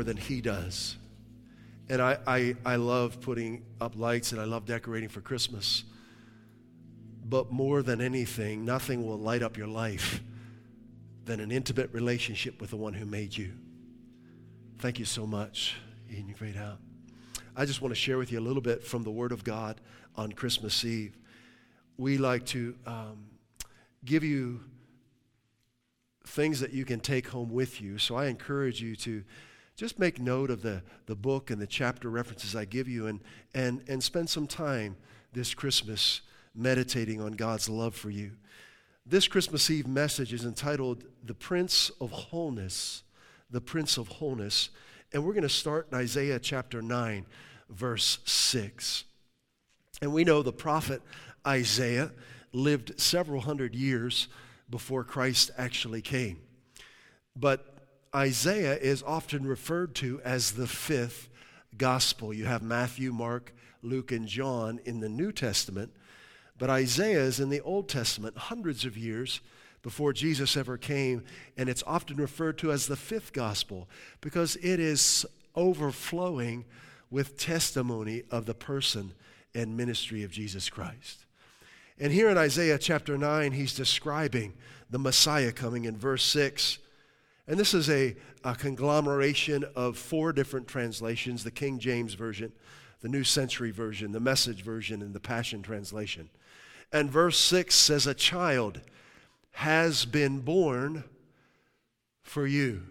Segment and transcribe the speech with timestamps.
[0.00, 0.96] More than He does.
[1.90, 5.84] And I, I, I love putting up lights and I love decorating for Christmas.
[7.22, 10.22] But more than anything, nothing will light up your life
[11.26, 13.52] than an intimate relationship with the one who made you.
[14.78, 15.76] Thank you so much.
[16.10, 16.78] Ian, you great out.
[17.54, 19.82] I just want to share with you a little bit from the Word of God
[20.16, 21.14] on Christmas Eve.
[21.98, 23.26] We like to um,
[24.02, 24.60] give you
[26.24, 27.98] things that you can take home with you.
[27.98, 29.24] So I encourage you to
[29.76, 33.20] just make note of the, the book and the chapter references I give you and,
[33.54, 34.96] and, and spend some time
[35.32, 36.20] this Christmas
[36.54, 38.32] meditating on God's love for you.
[39.06, 43.02] This Christmas Eve message is entitled The Prince of Wholeness.
[43.50, 44.70] The Prince of Wholeness.
[45.12, 47.26] And we're going to start in Isaiah chapter 9,
[47.68, 49.04] verse 6.
[50.02, 51.02] And we know the prophet
[51.46, 52.12] Isaiah
[52.52, 54.28] lived several hundred years
[54.68, 56.38] before Christ actually came.
[57.36, 57.69] But
[58.14, 61.28] Isaiah is often referred to as the fifth
[61.76, 62.34] gospel.
[62.34, 65.92] You have Matthew, Mark, Luke, and John in the New Testament.
[66.58, 69.40] But Isaiah is in the Old Testament, hundreds of years
[69.82, 71.24] before Jesus ever came,
[71.56, 73.88] and it's often referred to as the fifth gospel
[74.20, 75.24] because it is
[75.54, 76.64] overflowing
[77.10, 79.14] with testimony of the person
[79.54, 81.24] and ministry of Jesus Christ.
[81.98, 84.54] And here in Isaiah chapter 9, he's describing
[84.90, 86.78] the Messiah coming in verse 6.
[87.50, 92.52] And this is a, a conglomeration of four different translations the King James Version,
[93.00, 96.30] the New Century Version, the Message Version, and the Passion Translation.
[96.92, 98.80] And verse 6 says, A child
[99.50, 101.02] has been born
[102.22, 102.82] for you,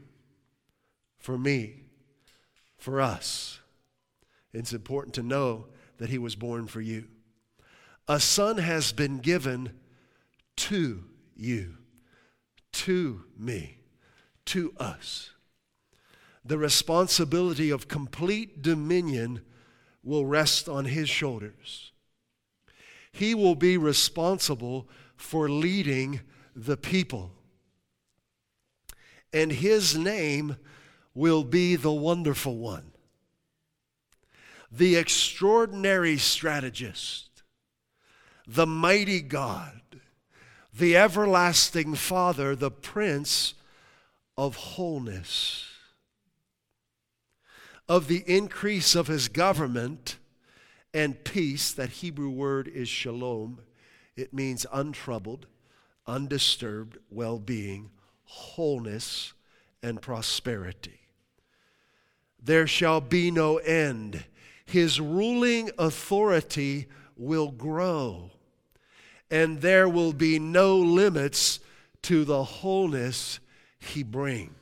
[1.20, 1.84] for me,
[2.78, 3.62] for us.
[4.52, 5.68] It's important to know
[6.00, 7.06] that he was born for you.
[8.10, 9.80] A son has been given
[10.58, 11.06] to
[11.38, 11.78] you,
[12.74, 13.79] to me,
[14.50, 15.32] to us.
[16.44, 19.42] The responsibility of complete dominion
[20.04, 21.92] will rest on his shoulders.
[23.12, 26.22] He will be responsible for leading
[26.56, 27.32] the people.
[29.32, 30.58] And his name
[31.14, 32.92] will be the Wonderful One,
[34.72, 37.44] the extraordinary strategist,
[38.48, 39.82] the mighty God,
[40.74, 43.54] the everlasting Father, the Prince
[44.40, 45.66] of Wholeness.
[47.90, 50.16] Of the increase of his government
[50.94, 53.60] and peace, that Hebrew word is shalom.
[54.16, 55.48] It means untroubled,
[56.08, 57.90] undisturbed well being,
[58.24, 59.34] wholeness,
[59.84, 61.02] and prosperity.
[62.42, 64.24] There shall be no end.
[64.66, 68.32] His ruling authority will grow,
[69.30, 71.60] and there will be no limits
[72.04, 73.42] to the wholeness
[73.80, 74.60] he brings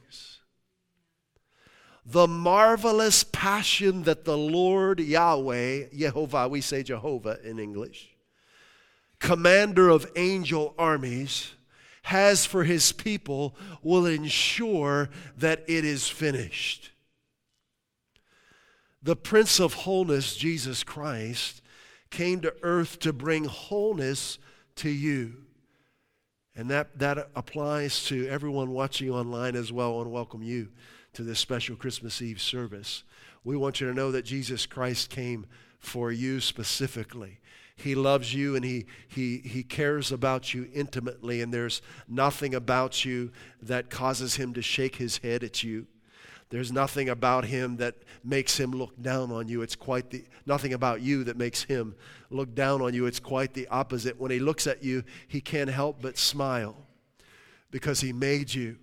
[2.09, 8.15] the marvelous passion that the Lord Yahweh, Jehovah, we say Jehovah in English,
[9.19, 11.51] commander of angel armies,
[12.03, 16.91] has for his people will ensure that it is finished.
[19.03, 21.61] The Prince of Wholeness, Jesus Christ,
[22.09, 24.39] came to earth to bring wholeness
[24.77, 25.46] to you.
[26.57, 30.01] And that, that applies to everyone watching online as well.
[30.01, 30.69] and welcome you
[31.13, 33.03] to this special Christmas Eve service.
[33.43, 35.45] We want you to know that Jesus Christ came
[35.79, 37.39] for you specifically.
[37.75, 43.05] He loves you and he, he, he cares about you intimately, and there's nothing about
[43.05, 43.31] you
[43.61, 45.85] that causes him to shake his head at you.
[46.49, 49.61] There's nothing about him that makes him look down on you.
[49.61, 51.95] It's quite the nothing about you that makes him
[52.29, 53.05] look down on you.
[53.05, 54.19] It's quite the opposite.
[54.19, 56.75] When he looks at you, he can't help but smile
[57.69, 58.77] because he made you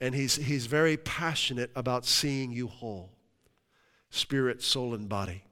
[0.00, 3.10] and he's, he's very passionate about seeing you whole
[4.10, 5.45] spirit, soul, and body.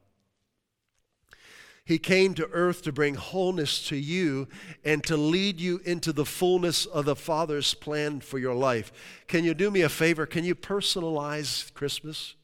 [1.86, 4.48] He came to earth to bring wholeness to you
[4.84, 8.90] and to lead you into the fullness of the Father's plan for your life.
[9.28, 10.24] Can you do me a favor?
[10.24, 12.36] Can you personalize Christmas?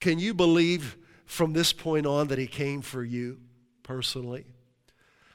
[0.00, 0.96] Can you believe
[1.26, 3.38] from this point on that He came for you
[3.82, 4.46] personally?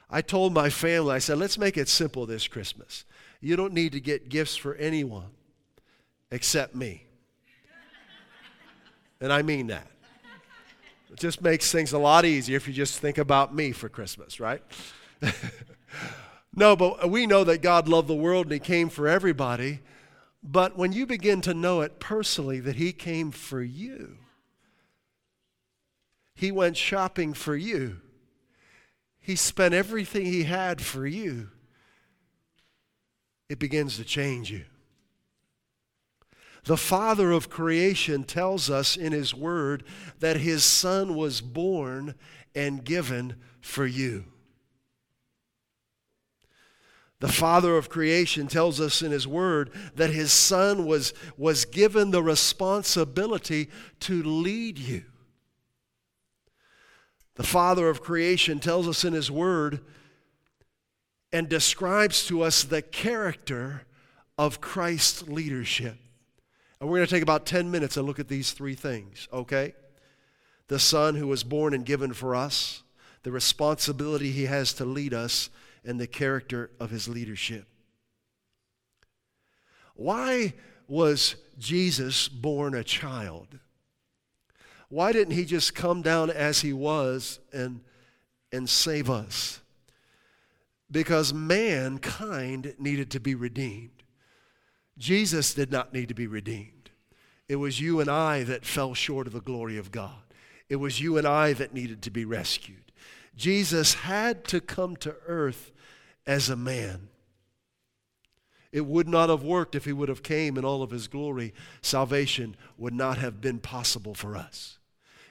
[0.10, 3.06] I told my family, I said, let's make it simple this Christmas.
[3.40, 5.30] You don't need to get gifts for anyone.
[6.32, 7.06] except me.
[9.22, 9.88] And I mean that.
[11.12, 14.40] It just makes things a lot easier if you just think about me for Christmas,
[14.40, 14.62] right?
[16.56, 19.82] no, but we know that God loved the world and He came for everybody.
[20.44, 24.18] But when you begin to know it personally, that He came for you,
[26.36, 27.98] He went shopping for you,
[29.20, 31.50] He spent everything He had for you,
[33.50, 34.66] it begins to change you.
[36.66, 39.84] The Father of creation tells us in His Word
[40.20, 42.16] that His Son was born
[42.56, 44.26] and given for you.
[47.20, 52.10] The Father of creation tells us in His Word that His Son was, was given
[52.10, 53.70] the responsibility
[54.02, 55.04] to lead you.
[57.36, 59.82] The Father of creation tells us in His Word
[61.32, 63.84] and describes to us the character
[64.36, 65.98] of Christ's leadership.
[66.80, 69.74] And we're going to take about 10 minutes and look at these three things, okay?
[70.68, 72.84] The Son who was born and given for us,
[73.24, 75.50] the responsibility he has to lead us,
[75.84, 77.68] and the character of his leadership.
[79.96, 80.54] Why
[80.88, 83.60] was Jesus born a child?
[84.90, 87.82] Why didn't he just come down as he was and,
[88.52, 89.62] and save us?
[90.92, 93.95] Because mankind needed to be redeemed.
[94.98, 96.90] Jesus did not need to be redeemed.
[97.48, 100.24] It was you and I that fell short of the glory of God.
[100.70, 102.92] It was you and I that needed to be rescued.
[103.36, 105.72] Jesus had to come to earth
[106.26, 107.10] as a man.
[108.72, 111.54] It would not have worked if he would have came in all of his glory.
[111.82, 114.80] Salvation would not have been possible for us.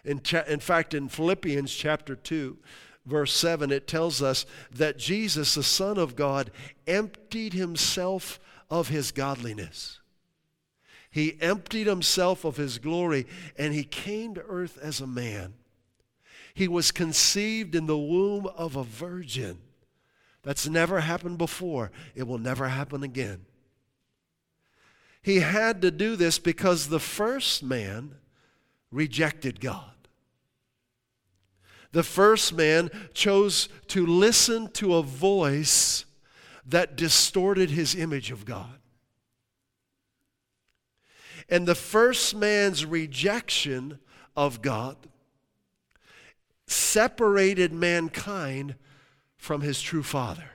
[0.04, 2.56] In, cha- in fact, in Philippians chapter 2,
[3.04, 6.50] verse 7, it tells us that Jesus, the Son of God,
[6.86, 8.38] emptied himself
[8.70, 10.00] of his godliness.
[11.10, 13.26] He emptied himself of his glory
[13.56, 15.54] and he came to earth as a man.
[16.54, 19.58] He was conceived in the womb of a virgin.
[20.42, 21.90] That's never happened before.
[22.14, 23.46] It will never happen again.
[25.22, 28.16] He had to do this because the first man
[28.90, 29.90] rejected God.
[31.92, 36.04] The first man chose to listen to a voice
[36.66, 38.78] that distorted his image of God.
[41.48, 43.98] And the first man's rejection
[44.36, 44.96] of God
[46.66, 48.76] separated mankind
[49.36, 50.50] from his true father.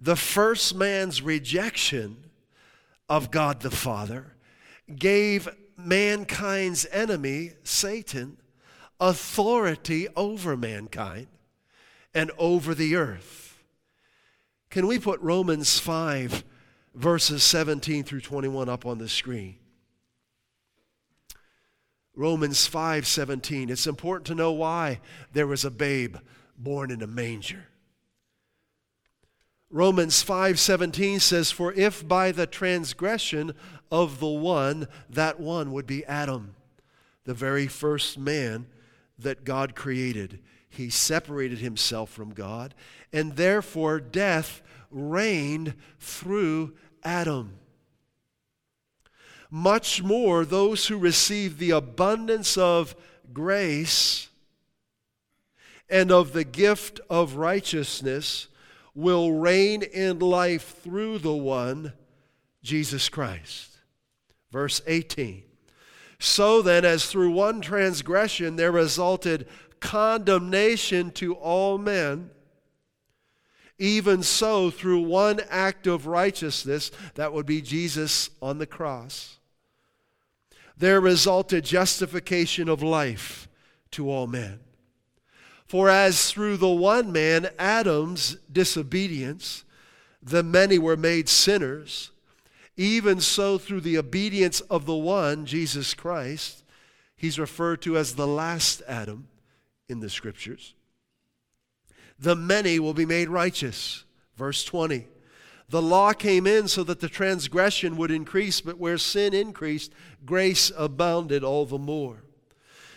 [0.00, 2.24] The first man's rejection
[3.08, 4.34] of God the Father
[4.94, 8.38] gave mankind's enemy, Satan,
[9.00, 11.28] authority over mankind
[12.14, 13.45] and over the earth.
[14.70, 16.44] Can we put Romans 5,
[16.94, 19.56] verses 17 through 21 up on the screen?
[22.14, 23.70] Romans 5 17.
[23.70, 25.00] It's important to know why
[25.32, 26.16] there was a babe
[26.56, 27.66] born in a manger.
[29.68, 33.52] Romans 5:17 says for if by the transgression
[33.90, 36.54] of the one that one would be Adam
[37.24, 38.66] the very first man
[39.18, 40.38] that God created
[40.76, 42.74] he separated himself from God
[43.12, 47.58] and therefore death reigned through Adam.
[49.50, 52.96] Much more, those who receive the abundance of
[53.32, 54.28] grace
[55.88, 58.48] and of the gift of righteousness
[58.94, 61.92] will reign in life through the one,
[62.62, 63.78] Jesus Christ.
[64.50, 65.42] Verse 18.
[66.18, 69.46] So then, as through one transgression there resulted
[69.86, 72.28] condemnation to all men,
[73.78, 79.38] even so, through one act of righteousness, that would be Jesus on the cross,
[80.76, 83.46] there resulted justification of life
[83.92, 84.58] to all men.
[85.66, 89.62] For as through the one man, Adam's disobedience,
[90.20, 92.10] the many were made sinners,
[92.76, 96.64] even so through the obedience of the one, Jesus Christ,
[97.16, 99.28] he's referred to as the last Adam
[99.88, 100.74] in the scriptures
[102.18, 104.04] the many will be made righteous.
[104.36, 105.06] Verse 20.
[105.68, 109.92] The law came in so that the transgression would increase, but where sin increased,
[110.24, 112.22] grace abounded all the more.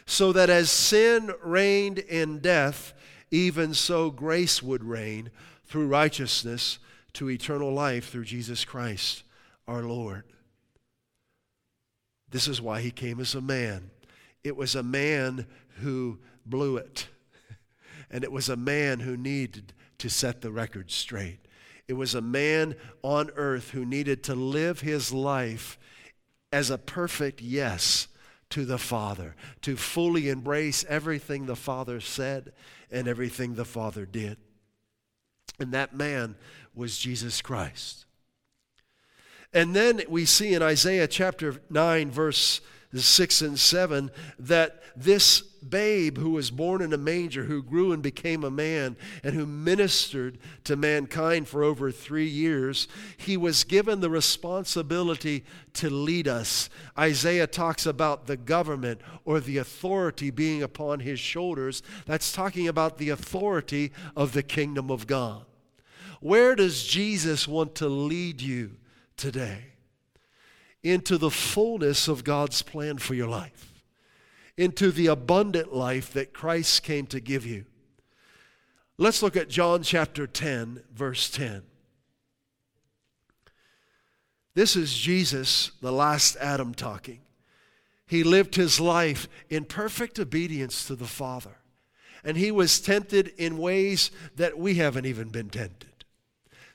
[0.05, 2.93] So that as sin reigned in death,
[3.31, 5.31] even so grace would reign
[5.65, 6.79] through righteousness
[7.13, 9.23] to eternal life through Jesus Christ
[9.67, 10.23] our Lord.
[12.29, 13.89] This is why he came as a man.
[14.43, 15.47] It was a man
[15.81, 16.19] who
[16.49, 17.07] blew it.
[18.11, 21.37] And it was a man who needed to set the record straight.
[21.87, 25.77] It was a man on earth who needed to live his life
[26.51, 28.07] as a perfect yes
[28.49, 32.51] to the Father, to fully embrace everything the Father said
[32.91, 34.37] and everything the Father did.
[35.59, 36.35] And that man
[36.73, 38.05] was Jesus Christ.
[39.53, 42.61] And then we see in Isaiah chapter 9, verse
[42.95, 48.01] 6 and 7, that this babe who was born in a manger, who grew and
[48.01, 53.99] became a man, and who ministered to mankind for over three years, he was given
[53.99, 56.69] the responsibility to lead us.
[56.97, 61.83] Isaiah talks about the government or the authority being upon his shoulders.
[62.05, 65.45] That's talking about the authority of the kingdom of God.
[66.21, 68.77] Where does Jesus want to lead you
[69.15, 69.65] today?
[70.83, 73.69] Into the fullness of God's plan for your life
[74.59, 77.63] into the abundant life that Christ came to give you.
[78.97, 81.61] Let's look at John chapter 10, verse 10.
[84.55, 87.21] This is Jesus, the last Adam, talking.
[88.05, 91.55] He lived his life in perfect obedience to the Father,
[92.21, 95.98] and he was tempted in ways that we haven't even been tempted.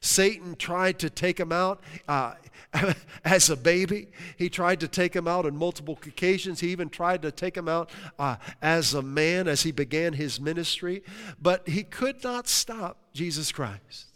[0.04, 1.80] Satan tried to take him out.
[2.06, 2.34] Uh,
[3.24, 4.08] as a baby.
[4.36, 6.60] He tried to take him out on multiple occasions.
[6.60, 10.40] He even tried to take him out uh, as a man as he began his
[10.40, 11.02] ministry.
[11.40, 14.06] But he could not stop Jesus Christ.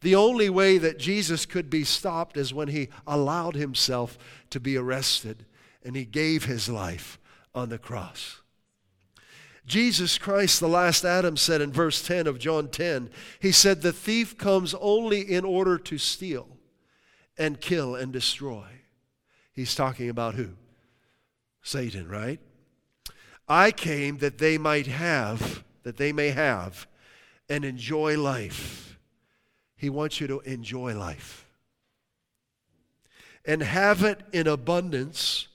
[0.00, 4.18] The only way that Jesus could be stopped is when he allowed himself
[4.50, 5.44] to be arrested
[5.84, 7.18] and he gave his life
[7.54, 8.40] on the cross.
[9.68, 13.92] Jesus Christ, the last Adam, said in verse 10 of John 10, He said, The
[13.92, 16.48] thief comes only in order to steal
[17.36, 18.64] and kill and destroy.
[19.52, 20.52] He's talking about who?
[21.62, 22.40] Satan, right?
[23.46, 26.86] I came that they might have, that they may have,
[27.48, 28.98] and enjoy life.
[29.76, 31.46] He wants you to enjoy life.
[33.44, 35.48] And have it in abundance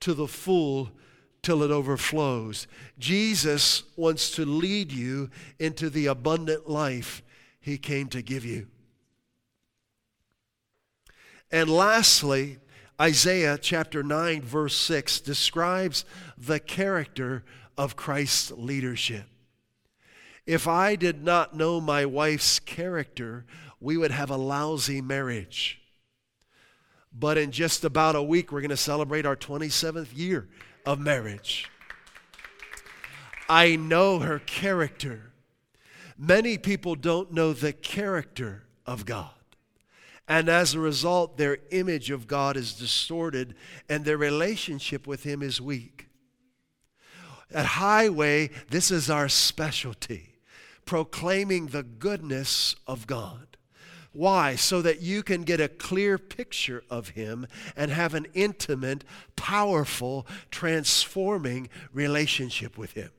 [0.00, 0.90] to the full
[1.42, 2.68] till it overflows.
[2.98, 7.22] Jesus wants to lead you into the abundant life
[7.60, 8.68] he came to give you.
[11.50, 12.58] And lastly,
[13.00, 16.04] Isaiah chapter 9, verse 6 describes
[16.38, 17.42] the character
[17.76, 19.24] of Christ's leadership.
[20.46, 23.44] If I did not know my wife's character,
[23.80, 25.80] we would have a lousy marriage.
[27.12, 30.48] But in just about a week, we're going to celebrate our 27th year
[30.84, 31.70] of marriage.
[33.48, 35.32] I know her character.
[36.16, 39.30] Many people don't know the character of God.
[40.28, 43.54] And as a result, their image of God is distorted
[43.88, 46.06] and their relationship with Him is weak.
[47.52, 50.32] At Highway, this is our specialty
[50.84, 53.51] proclaiming the goodness of God.
[54.12, 54.56] Why?
[54.56, 59.04] So that you can get a clear picture of Him and have an intimate,
[59.36, 63.10] powerful, transforming relationship with Him.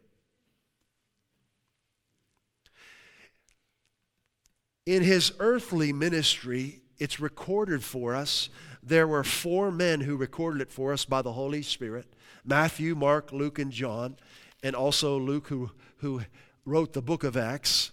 [4.86, 8.50] In His earthly ministry, it's recorded for us.
[8.84, 12.06] There were four men who recorded it for us by the Holy Spirit
[12.46, 14.18] Matthew, Mark, Luke, and John,
[14.62, 16.24] and also Luke, who, who
[16.66, 17.93] wrote the book of Acts.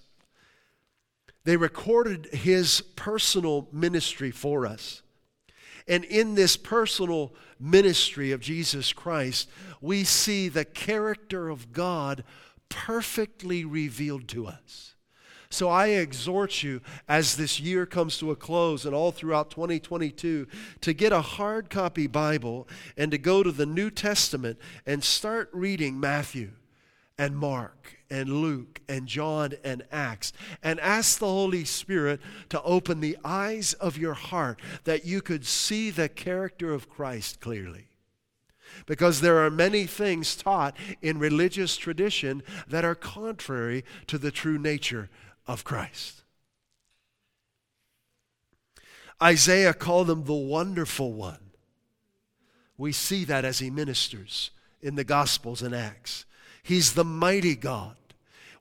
[1.51, 5.03] They recorded his personal ministry for us.
[5.89, 12.23] And in this personal ministry of Jesus Christ, we see the character of God
[12.69, 14.95] perfectly revealed to us.
[15.51, 20.47] So I exhort you as this year comes to a close and all throughout 2022
[20.83, 25.51] to get a hard copy Bible and to go to the New Testament and start
[25.53, 26.53] reading Matthew
[27.21, 33.01] and Mark and Luke and John and Acts and ask the Holy Spirit to open
[33.01, 37.89] the eyes of your heart that you could see the character of Christ clearly
[38.87, 44.57] because there are many things taught in religious tradition that are contrary to the true
[44.57, 45.11] nature
[45.47, 46.23] of Christ.
[49.23, 51.51] Isaiah called him the wonderful one.
[52.79, 56.25] We see that as he ministers in the Gospels and Acts.
[56.71, 57.97] He's the mighty God.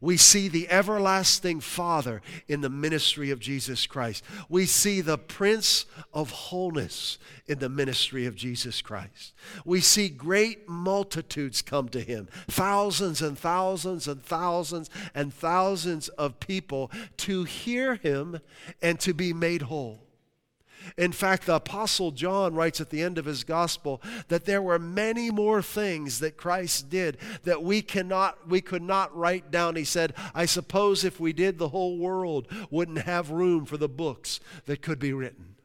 [0.01, 4.23] We see the everlasting Father in the ministry of Jesus Christ.
[4.49, 9.35] We see the Prince of Wholeness in the ministry of Jesus Christ.
[9.63, 16.39] We see great multitudes come to him thousands and thousands and thousands and thousands of
[16.39, 18.39] people to hear him
[18.81, 20.08] and to be made whole.
[20.97, 24.79] In fact, the Apostle John writes at the end of his gospel that there were
[24.79, 29.75] many more things that Christ did that we cannot we could not write down.
[29.75, 33.89] He said, I suppose if we did, the whole world wouldn't have room for the
[33.89, 35.55] books that could be written.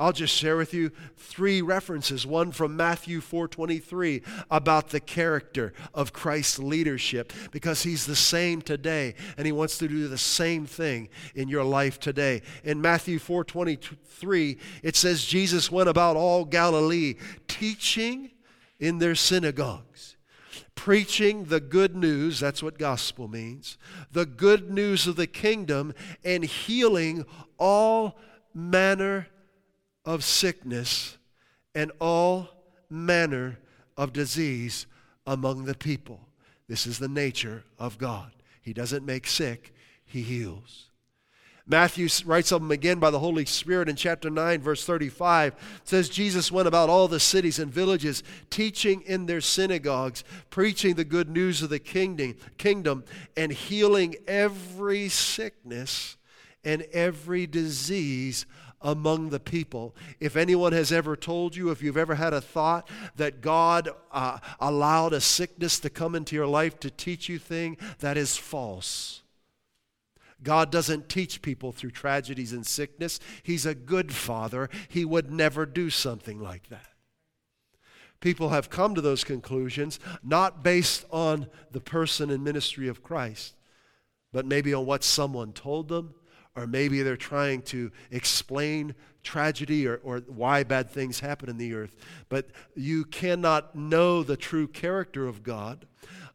[0.00, 2.26] I'll just share with you three references.
[2.26, 9.14] One from Matthew 4:23 about the character of Christ's leadership because he's the same today
[9.36, 12.40] and he wants to do the same thing in your life today.
[12.64, 17.16] In Matthew 4:23 it says Jesus went about all Galilee
[17.46, 18.30] teaching
[18.78, 20.16] in their synagogues
[20.74, 23.76] preaching the good news, that's what gospel means,
[24.12, 25.92] the good news of the kingdom,
[26.24, 27.26] and healing
[27.58, 28.18] all
[28.54, 29.26] manner
[30.10, 31.18] of sickness
[31.72, 32.48] and all
[32.90, 33.58] manner
[33.96, 34.86] of disease
[35.24, 36.20] among the people.
[36.68, 38.32] This is the nature of God.
[38.60, 39.72] He doesn't make sick,
[40.04, 40.86] He heals.
[41.64, 45.54] Matthew writes of him again by the Holy Spirit in chapter 9, verse 35.
[45.84, 51.04] Says, Jesus went about all the cities and villages, teaching in their synagogues, preaching the
[51.04, 53.04] good news of the kingdom, kingdom
[53.36, 56.16] and healing every sickness
[56.64, 58.46] and every disease
[58.82, 59.94] among the people.
[60.18, 64.38] If anyone has ever told you, if you've ever had a thought that God uh,
[64.58, 69.22] allowed a sickness to come into your life to teach you thing, that is false.
[70.42, 73.20] God doesn't teach people through tragedies and sickness.
[73.42, 74.70] He's a good father.
[74.88, 76.86] He would never do something like that.
[78.20, 83.54] People have come to those conclusions not based on the person and ministry of Christ,
[84.32, 86.14] but maybe on what someone told them
[86.56, 91.74] or maybe they're trying to explain tragedy or, or why bad things happen in the
[91.74, 91.96] earth.
[92.28, 95.86] But you cannot know the true character of God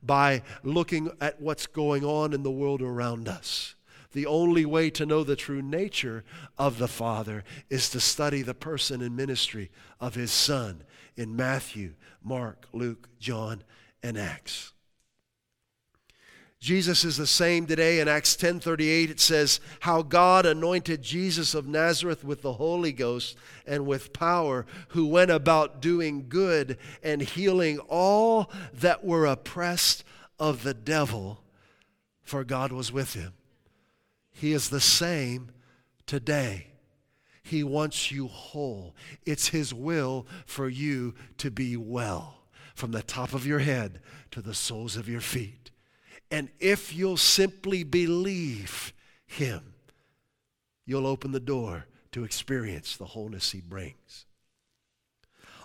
[0.01, 3.75] by looking at what's going on in the world around us.
[4.13, 6.23] The only way to know the true nature
[6.57, 10.83] of the Father is to study the person and ministry of His Son
[11.17, 13.63] in Matthew, Mark, Luke, John,
[14.01, 14.71] and Acts.
[16.65, 17.99] Jesus is the same today.
[17.99, 23.37] In Acts 10:38 it says how God anointed Jesus of Nazareth with the Holy Ghost
[23.67, 30.03] and with power, who went about doing good and healing all that were oppressed
[30.39, 31.43] of the devil,
[32.23, 33.33] for God was with him.
[34.31, 35.51] He is the same
[36.07, 36.71] today.
[37.43, 38.95] He wants you whole.
[39.23, 42.39] It's His will for you to be well,
[42.73, 43.99] from the top of your head
[44.31, 45.69] to the soles of your feet.
[46.31, 48.93] And if you'll simply believe
[49.25, 49.73] Him,
[50.85, 54.25] you'll open the door to experience the wholeness He brings.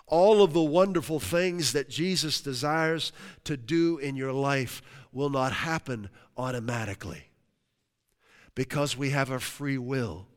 [0.07, 3.13] All of the wonderful things that Jesus desires
[3.45, 4.81] to do in your life
[5.13, 7.29] will not happen automatically
[8.53, 10.27] because we have a free will.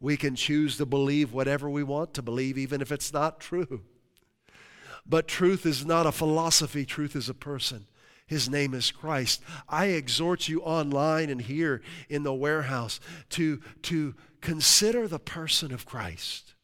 [0.00, 3.82] We can choose to believe whatever we want to believe, even if it's not true.
[5.06, 7.86] But truth is not a philosophy, truth is a person.
[8.28, 9.42] His name is Christ.
[9.68, 15.86] I exhort you online and here in the warehouse to, to consider the person of
[15.86, 16.54] Christ,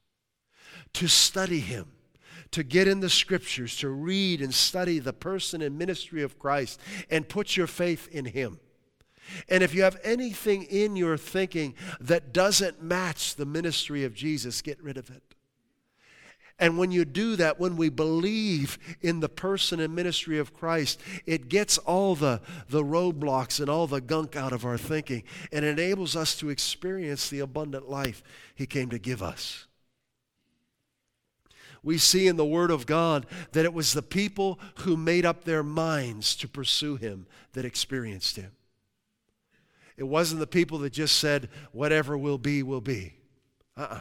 [0.92, 1.86] to study him,
[2.50, 6.78] to get in the scriptures, to read and study the person and ministry of Christ,
[7.10, 8.60] and put your faith in him.
[9.48, 14.60] And if you have anything in your thinking that doesn't match the ministry of Jesus,
[14.60, 15.33] get rid of it.
[16.58, 21.00] And when you do that, when we believe in the person and ministry of Christ,
[21.26, 25.64] it gets all the, the roadblocks and all the gunk out of our thinking and
[25.64, 28.22] enables us to experience the abundant life
[28.54, 29.66] He came to give us.
[31.82, 35.44] We see in the Word of God that it was the people who made up
[35.44, 38.52] their minds to pursue Him that experienced Him.
[39.96, 43.14] It wasn't the people that just said, whatever will be, will be.
[43.76, 43.94] Uh uh-uh.
[43.94, 44.00] uh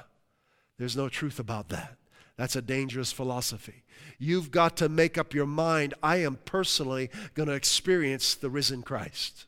[0.78, 1.98] There's no truth about that.
[2.38, 3.84] That's a dangerous philosophy.
[4.18, 8.82] You've got to make up your mind I am personally going to experience the risen
[8.82, 9.46] Christ.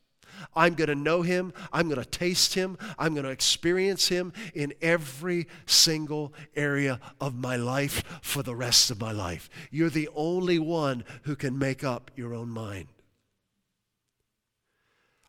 [0.55, 1.53] I'm going to know him.
[1.71, 2.77] I'm going to taste him.
[2.99, 8.91] I'm going to experience him in every single area of my life for the rest
[8.91, 9.49] of my life.
[9.71, 12.87] You're the only one who can make up your own mind.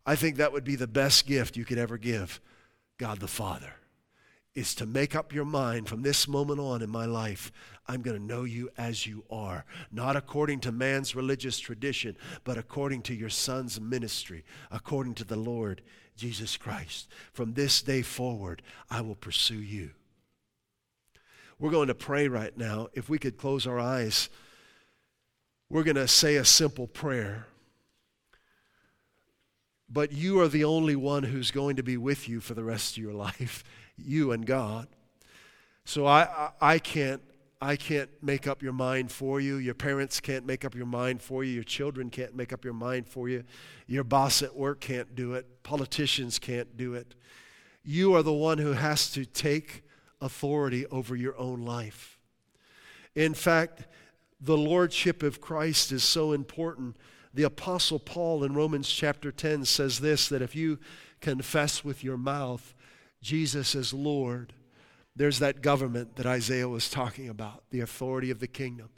[0.05, 2.40] I think that would be the best gift you could ever give
[2.99, 3.75] God the Father
[4.57, 7.53] is to make up your mind from this moment on in my life,
[7.87, 12.59] I'm going to know you as you are, not according to man's religious tradition, but
[12.59, 15.83] according to your son's ministry, according to the Lord
[16.16, 17.09] Jesus Christ.
[17.33, 19.90] From this day forward, I will pursue you.
[21.59, 22.88] We're going to pray right now.
[22.95, 24.29] If we could close our eyes,
[25.69, 27.47] we're going to say a simple prayer.
[29.88, 32.97] but you are the only one who's going to be with you for the rest
[32.97, 33.62] of your life,
[33.97, 34.89] you and God.
[35.85, 37.23] So I, I, I can't
[37.61, 39.57] I can't make up your mind for you.
[39.57, 41.55] Your parents can't make up your mind for you.
[41.55, 43.45] Your children can't make up your mind for you.
[43.87, 45.63] Your boss at work can't do it.
[45.63, 47.15] Politicians can't do it.
[47.83, 49.85] You are the one who has to take
[50.21, 52.19] authority over your own life.
[53.15, 53.87] In fact,
[54.39, 56.97] the lordship of Christ is so important.
[57.33, 60.79] The Apostle Paul in Romans chapter 10 says this that if you
[61.21, 62.75] confess with your mouth
[63.27, 64.53] Jesus as Lord,
[65.17, 68.89] there's that government that Isaiah was talking about, the authority of the kingdom.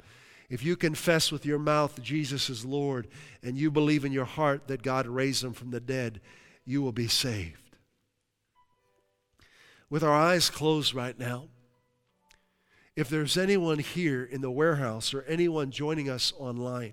[0.50, 3.08] If you confess with your mouth Jesus is Lord
[3.42, 6.20] and you believe in your heart that God raised him from the dead,
[6.66, 7.76] you will be saved.
[9.88, 11.48] With our eyes closed right now,
[12.94, 16.92] if there's anyone here in the warehouse or anyone joining us online,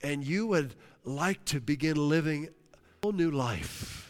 [0.00, 2.48] and you would like to begin living
[3.02, 4.01] a new life,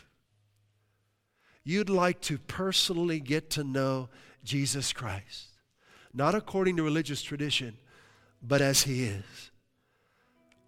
[1.65, 4.09] you'd like to personally get to know
[4.45, 5.49] Jesus Christ,
[6.13, 7.77] not according to religious tradition,
[8.43, 9.51] but as He is.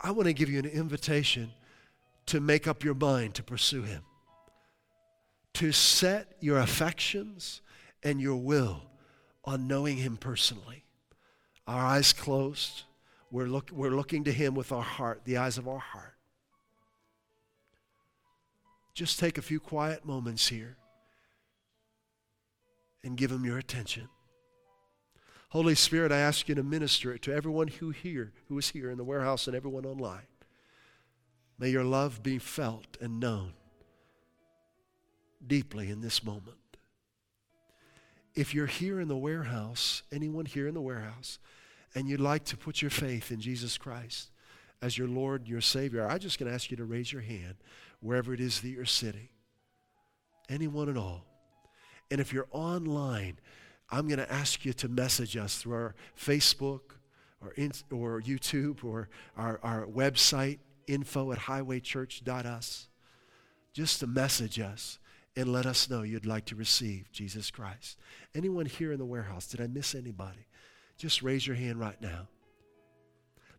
[0.00, 1.52] I want to give you an invitation
[2.26, 4.02] to make up your mind to pursue Him,
[5.54, 7.62] to set your affections
[8.02, 8.82] and your will
[9.44, 10.84] on knowing Him personally.
[11.66, 12.84] Our eyes closed.
[13.30, 16.14] We're, look, we're looking to Him with our heart, the eyes of our heart.
[18.94, 20.76] Just take a few quiet moments here
[23.04, 24.08] and give Him your attention.
[25.50, 28.98] Holy Spirit, I ask you to minister to everyone who here, who is here in
[28.98, 30.26] the warehouse and everyone online.
[31.58, 33.52] May your love be felt and known
[35.46, 36.56] deeply in this moment
[38.34, 41.38] if you're here in the warehouse, anyone here in the warehouse,
[41.94, 44.30] and you'd like to put your faith in Jesus Christ
[44.82, 47.22] as your Lord and your Savior, I'm just going to ask you to raise your
[47.22, 47.54] hand
[48.00, 49.28] wherever it is that you're sitting.
[50.48, 51.24] Anyone at all.
[52.10, 53.38] And if you're online,
[53.90, 56.80] I'm going to ask you to message us through our Facebook
[57.40, 62.88] or, in, or YouTube or our, our website, info at highwaychurch.us.
[63.72, 64.98] Just to message us
[65.36, 67.98] and let us know you'd like to receive Jesus Christ.
[68.34, 69.48] Anyone here in the warehouse?
[69.48, 70.46] Did I miss anybody?
[70.96, 72.28] Just raise your hand right now.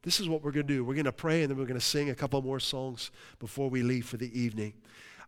[0.01, 0.85] This is what we're going to do.
[0.85, 3.69] We're going to pray and then we're going to sing a couple more songs before
[3.69, 4.73] we leave for the evening.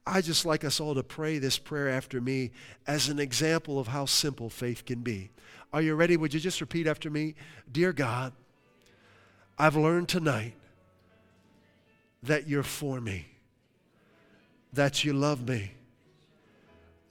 [0.07, 2.51] I just like us all to pray this prayer after me
[2.87, 5.31] as an example of how simple faith can be.
[5.73, 6.15] Are you ready?
[6.15, 7.35] Would you just repeat after me?
[7.69, 8.31] Dear God,
[9.59, 10.53] I've learned tonight
[12.23, 13.27] that you're for me,
[14.71, 15.73] that you love me,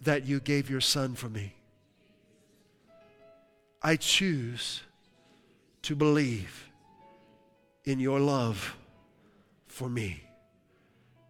[0.02, 1.52] that you gave your son for me.
[3.82, 4.82] I choose
[5.82, 6.70] to believe
[7.84, 8.74] in your love
[9.66, 10.22] for me.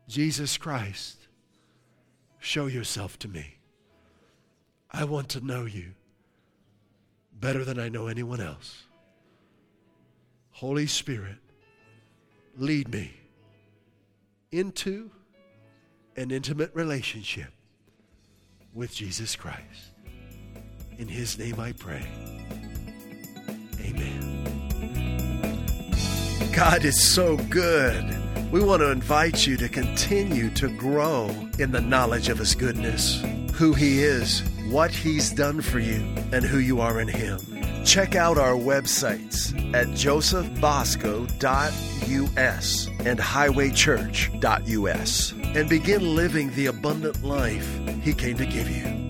[0.08, 1.25] Jesus Christ,
[2.46, 3.56] show yourself to me.
[4.90, 5.94] I want to know you
[7.32, 8.84] better than I know anyone else.
[10.52, 11.38] Holy Spirit,
[12.56, 13.12] lead me
[14.52, 15.10] into
[16.16, 17.50] an intimate relationship
[18.72, 19.92] with Jesus Christ.
[20.98, 22.06] In his name I pray.
[23.80, 24.44] Amen.
[26.54, 28.25] God is so good.
[28.52, 33.20] We want to invite you to continue to grow in the knowledge of his goodness,
[33.54, 36.00] who he is, what he's done for you,
[36.32, 37.40] and who you are in him.
[37.84, 48.12] Check out our websites at josephbosco.us and highwaychurch.us and begin living the abundant life He
[48.12, 49.05] came to give you.